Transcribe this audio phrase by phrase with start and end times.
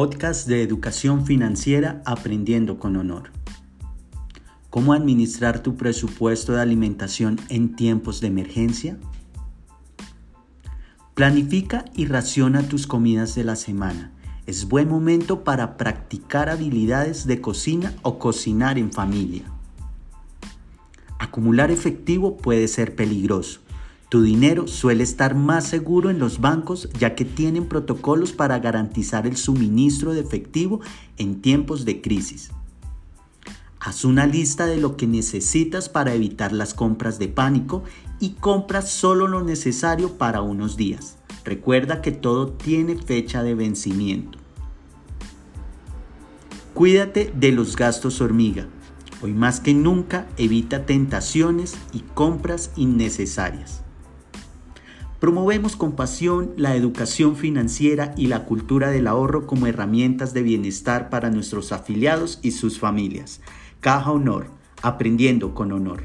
[0.00, 3.32] podcast de educación financiera Aprendiendo con Honor.
[4.70, 8.96] ¿Cómo administrar tu presupuesto de alimentación en tiempos de emergencia?
[11.14, 14.12] Planifica y raciona tus comidas de la semana.
[14.46, 19.42] Es buen momento para practicar habilidades de cocina o cocinar en familia.
[21.18, 23.62] Acumular efectivo puede ser peligroso.
[24.08, 29.26] Tu dinero suele estar más seguro en los bancos ya que tienen protocolos para garantizar
[29.26, 30.80] el suministro de efectivo
[31.18, 32.50] en tiempos de crisis.
[33.80, 37.84] Haz una lista de lo que necesitas para evitar las compras de pánico
[38.18, 41.18] y compra solo lo necesario para unos días.
[41.44, 44.38] Recuerda que todo tiene fecha de vencimiento.
[46.72, 48.66] Cuídate de los gastos hormiga.
[49.20, 53.82] Hoy más que nunca evita tentaciones y compras innecesarias.
[55.20, 61.10] Promovemos con pasión la educación financiera y la cultura del ahorro como herramientas de bienestar
[61.10, 63.40] para nuestros afiliados y sus familias.
[63.80, 64.46] Caja Honor,
[64.80, 66.04] aprendiendo con honor.